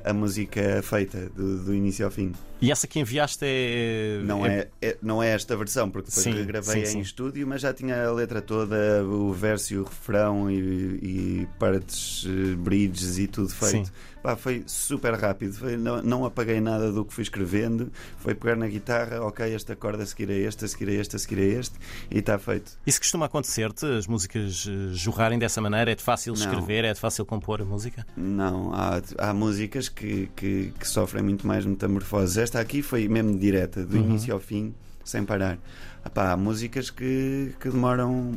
a 0.03 0.13
música 0.13 0.81
feita, 0.83 1.29
do, 1.35 1.65
do 1.65 1.73
início 1.73 2.05
ao 2.05 2.11
fim. 2.11 2.33
E 2.61 2.71
essa 2.71 2.87
que 2.87 2.99
enviaste 2.99 3.45
é. 3.45 4.21
Não 4.23 4.45
é, 4.45 4.67
é, 4.81 4.97
não 5.01 5.23
é 5.23 5.29
esta 5.29 5.55
versão, 5.55 5.89
porque 5.89 6.09
depois 6.09 6.23
sim, 6.23 6.45
gravei 6.45 6.75
sim, 6.75 6.81
em 6.81 6.85
sim. 6.85 6.99
estúdio, 6.99 7.47
mas 7.47 7.61
já 7.61 7.73
tinha 7.73 8.05
a 8.05 8.11
letra 8.11 8.41
toda, 8.41 9.03
o 9.05 9.31
verso 9.31 9.73
e 9.73 9.77
o 9.77 9.83
refrão 9.83 10.51
e, 10.51 10.57
e 10.57 11.47
partes, 11.57 12.25
eh, 12.27 12.55
bridges 12.55 13.17
e 13.17 13.27
tudo 13.27 13.49
feito. 13.49 13.91
Pá, 14.21 14.35
foi 14.35 14.63
super 14.67 15.13
rápido, 15.13 15.53
foi, 15.53 15.77
não, 15.77 16.01
não 16.01 16.25
apaguei 16.25 16.59
nada 16.59 16.91
do 16.91 17.05
que 17.05 17.13
fui 17.13 17.23
escrevendo. 17.23 17.91
Foi 18.17 18.35
pegar 18.35 18.55
na 18.55 18.67
guitarra, 18.67 19.21
ok, 19.21 19.53
esta 19.53 19.75
corda 19.75 20.03
a 20.03 20.05
seguir 20.05 20.29
a 20.29 20.35
este, 20.35 20.65
a 20.65 20.67
seguir 20.67 20.89
a 20.89 20.93
este, 20.93 21.15
a 21.15 21.19
seguir 21.19 21.39
a 21.39 21.59
este, 21.59 21.75
e 22.11 22.19
está 22.19 22.37
feito. 22.37 22.77
Isso 22.85 22.99
costuma 22.99 23.27
acontecer-te, 23.27 23.85
as 23.85 24.07
músicas 24.07 24.65
eh, 24.67 24.93
jorrarem 24.93 25.39
dessa 25.39 25.61
maneira? 25.61 25.91
É 25.91 25.95
de 25.95 26.03
fácil 26.03 26.33
não. 26.33 26.39
escrever? 26.41 26.83
É 26.83 26.93
de 26.93 26.99
fácil 26.99 27.25
compor 27.25 27.61
a 27.61 27.65
música? 27.65 28.05
Não, 28.17 28.73
há, 28.73 29.01
há 29.17 29.33
músicas 29.33 29.87
que, 29.87 30.29
que, 30.35 30.73
que 30.77 30.87
sofrem 30.87 31.23
muito 31.23 31.47
mais 31.47 31.65
metamorfoses 31.65 32.37
esta 32.37 32.59
aqui 32.59 32.81
foi 32.81 33.07
mesmo 33.07 33.37
direta, 33.37 33.85
do 33.85 33.97
uhum. 33.97 34.03
início 34.03 34.33
ao 34.33 34.39
fim, 34.39 34.73
sem 35.03 35.23
parar. 35.23 35.57
Epá, 36.05 36.31
há 36.31 36.37
músicas 36.37 36.89
que, 36.89 37.53
que 37.59 37.69
demoram 37.69 38.35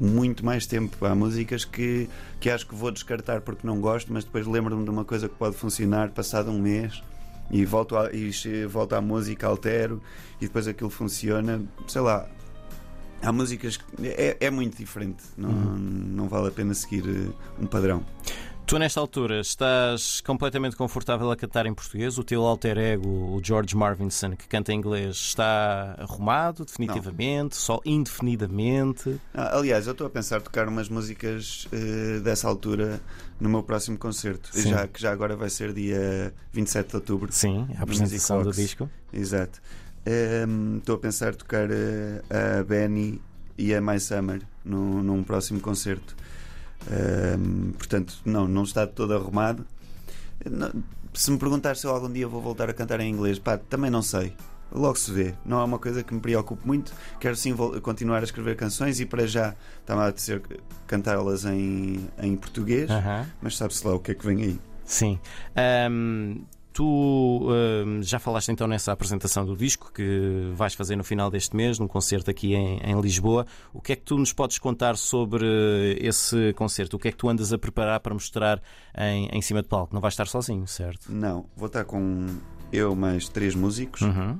muito 0.00 0.44
mais 0.44 0.66
tempo. 0.66 1.04
Há 1.04 1.14
músicas 1.14 1.64
que, 1.64 2.08
que 2.40 2.48
acho 2.48 2.66
que 2.66 2.74
vou 2.74 2.90
descartar 2.90 3.42
porque 3.42 3.66
não 3.66 3.80
gosto, 3.80 4.12
mas 4.12 4.24
depois 4.24 4.46
lembro-me 4.46 4.82
de 4.82 4.90
uma 4.90 5.04
coisa 5.04 5.28
que 5.28 5.34
pode 5.34 5.56
funcionar 5.56 6.10
passado 6.10 6.50
um 6.50 6.58
mês 6.58 7.02
e 7.50 7.64
volto, 7.64 7.96
a, 7.96 8.10
e 8.12 8.30
volto 8.66 8.94
à 8.94 9.00
música, 9.00 9.46
altero 9.46 10.00
e 10.40 10.46
depois 10.46 10.66
aquilo 10.66 10.90
funciona. 10.90 11.62
Sei 11.86 12.00
lá. 12.00 12.26
Há 13.22 13.30
músicas 13.32 13.76
que 13.76 13.84
é, 14.02 14.38
é 14.40 14.50
muito 14.50 14.78
diferente, 14.78 15.22
não, 15.36 15.50
uhum. 15.50 15.76
não 15.76 16.26
vale 16.26 16.48
a 16.48 16.50
pena 16.50 16.72
seguir 16.72 17.04
eh, 17.06 17.30
um 17.62 17.66
padrão. 17.66 18.02
Tu, 18.70 18.78
nesta 18.78 19.00
altura, 19.00 19.40
estás 19.40 20.20
completamente 20.20 20.76
confortável 20.76 21.28
a 21.28 21.36
cantar 21.36 21.66
em 21.66 21.74
português? 21.74 22.18
O 22.18 22.22
teu 22.22 22.42
alter 22.42 22.78
ego, 22.78 23.08
o 23.08 23.40
George 23.42 23.76
Marvinson, 23.76 24.36
que 24.36 24.46
canta 24.46 24.72
em 24.72 24.76
inglês, 24.76 25.16
está 25.16 25.96
arrumado 25.98 26.64
definitivamente? 26.64 27.54
Não. 27.54 27.60
Só 27.60 27.80
indefinidamente? 27.84 29.20
Ah, 29.34 29.58
aliás, 29.58 29.88
eu 29.88 29.90
estou 29.90 30.06
a 30.06 30.10
pensar 30.10 30.40
tocar 30.40 30.68
umas 30.68 30.88
músicas 30.88 31.66
uh, 31.72 32.20
dessa 32.20 32.46
altura 32.46 33.00
no 33.40 33.48
meu 33.48 33.64
próximo 33.64 33.98
concerto, 33.98 34.52
já, 34.54 34.86
que 34.86 35.02
já 35.02 35.10
agora 35.10 35.34
vai 35.34 35.50
ser 35.50 35.72
dia 35.72 36.32
27 36.52 36.90
de 36.90 36.94
outubro. 36.94 37.32
Sim, 37.32 37.66
a 37.76 37.82
apresentação 37.82 38.40
do 38.40 38.52
disco. 38.52 38.88
Exato. 39.12 39.60
Um, 40.46 40.78
estou 40.78 40.94
a 40.94 40.98
pensar 40.98 41.34
tocar 41.34 41.68
uh, 41.68 42.60
a 42.60 42.62
Benny 42.62 43.20
e 43.58 43.74
a 43.74 43.80
My 43.80 43.98
Summer 43.98 44.42
no, 44.64 45.02
num 45.02 45.24
próximo 45.24 45.58
concerto 45.58 46.14
portanto, 47.76 48.14
não, 48.24 48.48
não 48.48 48.62
está 48.62 48.86
todo 48.86 49.14
arrumado. 49.14 49.66
Não, 50.48 50.70
se 51.12 51.30
me 51.30 51.38
perguntar 51.38 51.76
se 51.76 51.86
eu 51.86 51.90
algum 51.90 52.10
dia 52.10 52.26
vou 52.26 52.40
voltar 52.40 52.70
a 52.70 52.72
cantar 52.72 53.00
em 53.00 53.10
inglês, 53.10 53.38
pá, 53.38 53.58
também 53.58 53.90
não 53.90 54.02
sei. 54.02 54.34
Logo 54.72 54.96
se 54.96 55.10
vê. 55.10 55.34
Não 55.44 55.60
é 55.60 55.64
uma 55.64 55.78
coisa 55.78 56.02
que 56.02 56.14
me 56.14 56.20
preocupe 56.20 56.64
muito. 56.66 56.92
Quero 57.18 57.34
sim 57.34 57.54
continuar 57.82 58.20
a 58.20 58.24
escrever 58.24 58.56
canções 58.56 59.00
e 59.00 59.06
para 59.06 59.26
já 59.26 59.54
está 59.80 60.06
a 60.06 60.16
ser 60.16 60.40
cantá-las 60.86 61.44
em, 61.44 62.08
em 62.22 62.36
português, 62.36 62.88
uh 62.88 62.94
-huh. 62.94 63.26
mas 63.42 63.56
sabe-se 63.56 63.84
lá 63.86 63.94
o 63.94 63.98
que 63.98 64.12
é 64.12 64.14
que 64.14 64.24
vem 64.24 64.42
aí. 64.42 64.60
Sim. 64.84 65.18
Um, 65.90 66.42
Tu 66.72 66.84
uh, 66.84 68.02
já 68.02 68.18
falaste 68.18 68.50
então 68.52 68.68
nessa 68.68 68.92
apresentação 68.92 69.44
do 69.44 69.56
disco 69.56 69.92
que 69.92 70.52
vais 70.54 70.72
fazer 70.74 70.94
no 70.94 71.02
final 71.02 71.30
deste 71.30 71.56
mês, 71.56 71.78
num 71.78 71.88
concerto 71.88 72.30
aqui 72.30 72.54
em, 72.54 72.78
em, 72.78 73.00
Lisboa. 73.00 73.44
O 73.74 73.80
que 73.80 73.92
é 73.92 73.96
que 73.96 74.02
tu 74.02 74.16
nos 74.16 74.32
podes 74.32 74.58
contar 74.58 74.96
sobre 74.96 75.98
esse 76.00 76.52
concerto? 76.54 76.96
O 76.96 76.98
que 76.98 77.08
é 77.08 77.10
que 77.10 77.16
tu 77.16 77.28
andas 77.28 77.52
a 77.52 77.58
preparar 77.58 77.98
para 78.00 78.14
mostrar 78.14 78.62
em, 78.96 79.28
em 79.32 79.42
cima 79.42 79.62
de 79.62 79.68
palco? 79.68 79.92
Não 79.92 80.00
vais 80.00 80.14
estar 80.14 80.26
sozinho, 80.26 80.66
certo? 80.66 81.10
Não, 81.10 81.46
vou 81.56 81.66
estar 81.66 81.84
com 81.84 82.26
eu 82.72 82.94
mais 82.94 83.28
três 83.28 83.54
músicos. 83.54 84.02
Uhum. 84.02 84.38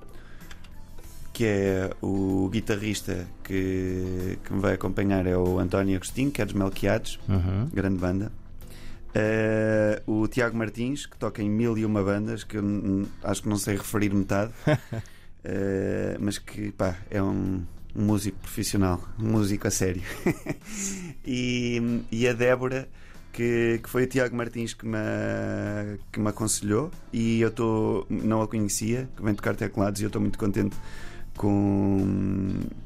Que 1.32 1.44
é 1.44 1.90
o 2.02 2.48
guitarrista 2.50 3.26
que, 3.42 4.38
que 4.44 4.52
me 4.52 4.60
vai 4.60 4.74
acompanhar 4.74 5.26
é 5.26 5.36
o 5.36 5.58
António 5.58 5.96
Agostinho, 5.96 6.30
que 6.30 6.42
é 6.42 6.44
dos 6.44 6.54
Melquiades, 6.54 7.18
uhum. 7.28 7.68
grande 7.72 7.98
banda. 7.98 8.32
Uh, 9.10 10.22
o 10.22 10.28
Tiago 10.28 10.56
Martins, 10.56 11.04
que 11.04 11.16
toca 11.16 11.42
em 11.42 11.50
mil 11.50 11.76
e 11.76 11.84
uma 11.84 12.02
bandas, 12.02 12.44
que 12.44 12.56
eu 12.56 12.62
acho 13.24 13.42
que 13.42 13.48
não 13.48 13.56
sei 13.56 13.76
referir 13.76 14.14
metade, 14.14 14.52
uh, 14.68 16.16
mas 16.20 16.38
que 16.38 16.70
pá, 16.70 16.96
é 17.10 17.20
um, 17.20 17.62
um, 17.96 18.04
músico 18.04 18.38
profissional, 18.38 19.02
um 19.18 19.30
músico 19.32 19.66
a 19.66 19.70
sério. 19.70 20.02
e, 21.26 22.02
e, 22.12 22.28
a 22.28 22.32
Débora, 22.32 22.88
que, 23.32 23.80
que 23.82 23.90
foi 23.90 24.04
o 24.04 24.06
Tiago 24.06 24.36
Martins 24.36 24.74
que 24.74 24.86
me, 24.86 24.98
que 26.12 26.20
me 26.20 26.28
aconselhou, 26.28 26.92
e 27.12 27.40
eu 27.40 27.50
tô, 27.50 28.06
não 28.08 28.42
a 28.42 28.46
conhecia, 28.46 29.08
que 29.16 29.24
vem 29.24 29.34
tocar 29.34 29.56
teclados, 29.56 30.00
e 30.00 30.04
eu 30.04 30.08
estou 30.08 30.22
muito 30.22 30.38
contente 30.38 30.76
com, 31.36 32.04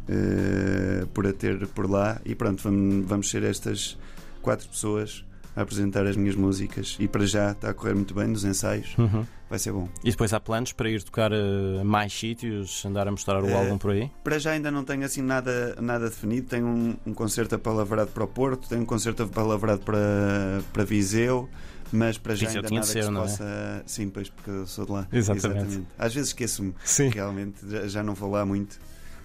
uh, 0.08 1.06
por 1.08 1.26
a 1.26 1.34
ter 1.34 1.66
por 1.68 1.90
lá. 1.90 2.18
E 2.24 2.34
pronto, 2.34 2.62
vamos, 2.62 3.06
vamos 3.06 3.30
ser 3.30 3.42
estas 3.42 3.98
quatro 4.40 4.66
pessoas 4.70 5.22
a 5.56 5.62
apresentar 5.62 6.06
as 6.06 6.16
minhas 6.16 6.34
músicas 6.34 6.96
e 6.98 7.06
para 7.06 7.26
já 7.26 7.52
está 7.52 7.70
a 7.70 7.74
correr 7.74 7.94
muito 7.94 8.14
bem 8.14 8.26
nos 8.26 8.44
ensaios. 8.44 8.96
Uhum. 8.98 9.24
Vai 9.48 9.58
ser 9.58 9.72
bom. 9.72 9.88
E 10.02 10.10
depois 10.10 10.32
há 10.32 10.40
planos 10.40 10.72
para 10.72 10.88
ir 10.90 11.02
tocar 11.02 11.32
a 11.32 11.84
mais 11.84 12.12
sítios, 12.12 12.84
andar 12.84 13.06
a 13.06 13.10
mostrar 13.10 13.42
o 13.42 13.46
uh, 13.46 13.56
álbum 13.56 13.78
por 13.78 13.92
aí? 13.92 14.10
Para 14.24 14.38
já 14.38 14.52
ainda 14.52 14.70
não 14.70 14.84
tenho 14.84 15.04
assim 15.04 15.22
nada, 15.22 15.76
nada 15.80 16.06
definido. 16.08 16.48
Tenho 16.48 16.66
um, 16.66 16.96
um 17.06 17.14
concerto 17.14 17.54
apalavrado 17.54 18.10
para 18.10 18.24
o 18.24 18.26
Porto, 18.28 18.68
tenho 18.68 18.82
um 18.82 18.86
concerto 18.86 19.22
apalavrado 19.22 19.82
para, 19.82 20.60
para 20.72 20.84
Viseu. 20.84 21.48
Mas 21.92 22.18
para 22.18 22.34
já 22.34 22.46
Viseu 22.46 22.62
ainda 22.62 22.74
nada 22.74 22.86
ser, 22.86 22.98
que 22.98 23.04
se 23.04 23.10
é? 23.10 23.14
possa. 23.14 23.44
É? 23.44 23.82
Sim, 23.86 24.08
pois, 24.08 24.28
porque 24.28 24.50
eu 24.50 24.66
sou 24.66 24.86
de 24.86 24.92
lá. 24.92 25.06
Exatamente. 25.12 25.58
Exatamente. 25.58 25.86
Às 25.96 26.14
vezes 26.14 26.30
esqueço-me. 26.30 26.74
Realmente, 27.12 27.58
já, 27.68 27.86
já 27.86 28.02
não 28.02 28.14
vou 28.14 28.30
lá 28.30 28.44
muito. 28.44 28.80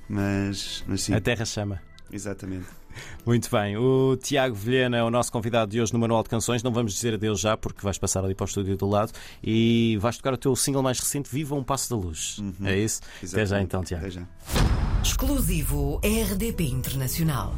Mas, 0.07 0.83
mas 0.87 1.01
sim. 1.01 1.13
A 1.13 1.21
terra 1.21 1.45
chama. 1.45 1.81
Exatamente. 2.11 2.67
Muito 3.25 3.49
bem. 3.51 3.77
O 3.77 4.17
Tiago 4.17 4.55
Vilhena 4.55 4.97
é 4.97 5.03
o 5.03 5.09
nosso 5.09 5.31
convidado 5.31 5.71
de 5.71 5.81
hoje 5.81 5.93
no 5.93 5.99
Manual 5.99 6.23
de 6.23 6.29
Canções. 6.29 6.63
Não 6.63 6.71
vamos 6.71 6.93
dizer 6.93 7.13
adeus 7.13 7.39
já, 7.39 7.55
porque 7.55 7.81
vais 7.81 7.97
passar 7.97 8.23
ali 8.23 8.33
para 8.33 8.45
o 8.45 8.47
estúdio 8.47 8.75
do 8.75 8.87
lado 8.87 9.11
e 9.43 9.97
vais 10.01 10.17
tocar 10.17 10.33
o 10.33 10.37
teu 10.37 10.55
single 10.55 10.81
mais 10.81 10.99
recente, 10.99 11.29
Viva 11.31 11.55
um 11.55 11.63
Passo 11.63 11.89
da 11.89 11.95
Luz. 11.95 12.39
Uhum. 12.39 12.55
É 12.65 12.77
isso? 12.77 13.01
Exatamente. 13.21 13.33
Até 13.33 13.45
já 13.45 13.61
então, 13.61 13.83
Tiago. 13.83 14.05
Até 14.05 14.11
já. 14.11 14.27
Exclusivo 15.03 16.01
RDP 16.03 16.63
Internacional. 16.65 17.55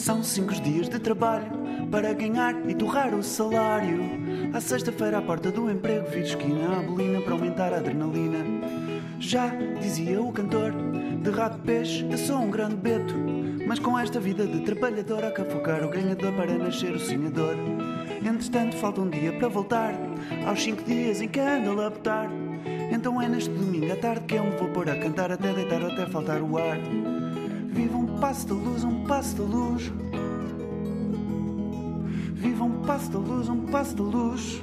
São 0.00 0.22
cinco 0.22 0.54
dias 0.54 0.88
de 0.88 0.98
trabalho 0.98 1.46
para 1.90 2.14
ganhar 2.14 2.54
e 2.66 2.74
torrar 2.74 3.14
o 3.14 3.22
salário. 3.22 4.00
À 4.50 4.58
sexta-feira, 4.58 5.18
à 5.18 5.22
porta 5.22 5.52
do 5.52 5.70
emprego, 5.70 6.08
vi 6.08 6.20
esquina 6.20 6.78
a 6.78 6.82
bolina 6.82 7.20
para 7.20 7.34
aumentar 7.34 7.74
a 7.74 7.76
adrenalina. 7.76 8.38
Já 9.18 9.48
dizia 9.78 10.22
o 10.22 10.32
cantor, 10.32 10.72
de 11.22 11.30
rato 11.30 11.58
peixe, 11.58 12.06
eu 12.10 12.16
sou 12.16 12.38
um 12.38 12.50
grande 12.50 12.76
beto. 12.76 13.14
Mas 13.66 13.78
com 13.78 13.98
esta 13.98 14.18
vida 14.18 14.46
de 14.46 14.60
trabalhador, 14.60 15.20
que 15.34 15.42
afogar 15.42 15.84
o 15.84 15.90
ganhador 15.90 16.32
para 16.32 16.56
nascer 16.56 16.92
o 16.92 16.98
sonhador. 16.98 17.56
Entretanto, 18.24 18.76
falta 18.76 19.02
um 19.02 19.10
dia 19.10 19.34
para 19.34 19.48
voltar 19.48 19.92
aos 20.46 20.62
cinco 20.62 20.82
dias 20.82 21.20
em 21.20 21.28
que 21.28 21.40
ando 21.40 21.72
a 21.72 21.74
labotar. 21.74 22.30
Então 22.90 23.20
é 23.20 23.28
neste 23.28 23.50
domingo 23.50 23.92
à 23.92 23.96
tarde 23.96 24.24
que 24.24 24.36
eu 24.36 24.44
me 24.44 24.56
vou 24.56 24.68
pôr 24.68 24.88
a 24.88 24.98
cantar 24.98 25.30
até 25.30 25.52
deitar 25.52 25.82
até 25.82 26.06
faltar 26.06 26.40
o 26.40 26.56
ar. 26.56 26.78
Passo 28.20 28.46
da 28.48 28.54
luz, 28.54 28.84
um 28.84 29.04
passo 29.04 29.36
da 29.36 29.42
luz. 29.44 29.92
Viva 32.34 32.64
um 32.64 32.82
passo 32.82 33.10
da 33.10 33.18
luz, 33.18 33.48
um 33.48 33.60
passo 33.66 33.96
da 33.96 34.02
luz. 34.02 34.62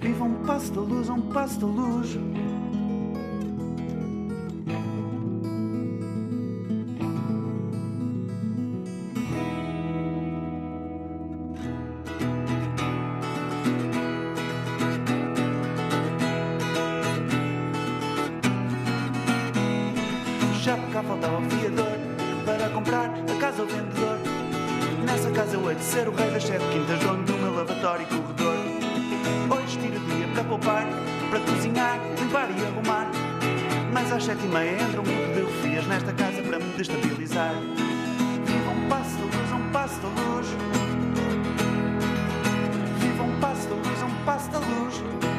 Viva 0.00 0.24
um 0.24 0.34
passo 0.46 0.72
da 0.72 0.80
luz, 0.80 1.08
um 1.08 1.20
passo 1.22 1.58
da 1.60 1.66
luz. 1.66 2.16
De 25.76 25.84
ser 25.84 26.08
o 26.08 26.12
rei 26.12 26.30
das 26.30 26.44
sete 26.44 26.64
quintas, 26.72 26.98
dono 27.00 27.22
do 27.24 27.32
meu 27.34 27.54
lavatório 27.54 28.02
e 28.02 28.06
corredor. 28.06 28.56
Hoje 29.50 29.78
tiro 29.78 30.00
dia 30.00 30.28
para 30.32 30.44
poupar, 30.44 30.86
para 31.30 31.40
cozinhar, 31.40 32.00
limpar 32.18 32.48
e 32.50 32.64
arrumar. 32.64 33.10
Mas 33.92 34.12
às 34.12 34.24
sete 34.24 34.44
e 34.44 34.48
meia 34.48 34.82
entra 34.82 35.00
um 35.00 35.04
grupo 35.04 35.32
de 35.34 35.40
refias 35.40 35.86
nesta 35.86 36.12
casa 36.12 36.42
para 36.42 36.58
me 36.58 36.72
destabilizar. 36.76 37.52
Viva 38.44 38.70
um 38.70 38.88
passo 38.88 39.16
da 39.16 39.24
luz, 39.24 39.52
um 39.52 39.70
passo 39.72 40.00
da 40.00 40.08
luz. 40.08 40.46
Viva 42.98 43.22
um 43.22 43.40
passo 43.40 43.68
da 43.68 43.74
luz, 43.74 44.02
um 44.02 44.24
passo 44.24 44.50
da 44.50 44.58
luz. 44.58 45.35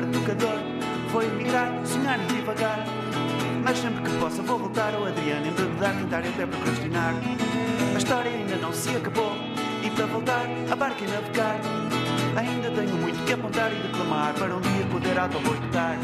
Desafiar 0.00 0.04
o 0.04 0.06
tocador. 0.06 0.58
Vou 1.12 1.22
emigrar, 1.22 1.72
sonhar 1.84 2.18
e 2.20 2.26
devagar. 2.34 2.84
Mas 3.62 3.78
sempre 3.78 4.02
que 4.02 4.18
possa 4.18 4.42
vou 4.42 4.58
voltar 4.58 4.94
ao 4.94 5.06
Adriano, 5.06 5.46
embebedar, 5.46 5.94
tentar 5.96 6.24
e 6.24 6.28
até 6.28 6.46
procrastinar. 6.46 7.14
A 7.94 7.98
história 7.98 8.30
ainda 8.30 8.56
não 8.56 8.72
se 8.72 8.96
acabou. 8.96 9.32
E 9.82 9.90
para 9.90 10.06
voltar, 10.06 10.46
a 10.70 10.76
barca 10.76 11.04
e 11.04 11.08
navegar. 11.08 11.60
Ainda 12.36 12.70
tenho 12.70 12.96
muito 12.96 13.24
que 13.24 13.32
apontar 13.32 13.70
e 13.72 13.76
declamar 13.76 14.34
para 14.34 14.54
um 14.54 14.60
dia 14.60 14.86
poder 14.90 15.18
autoboicotar. 15.18 15.98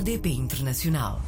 RDP 0.00 0.26
Internacional. 0.32 1.18